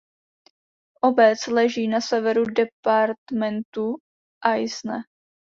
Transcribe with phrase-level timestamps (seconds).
[1.03, 3.95] Obec leží na severu departementu
[4.41, 4.99] Aisne.